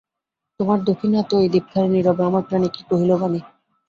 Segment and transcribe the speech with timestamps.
[0.59, 3.39] তোমার দখিন হাতে ওই দীপখানি, নীরবে আমার প্রাণে কি কহিল বাণী।